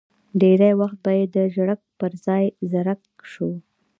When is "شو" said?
3.31-3.49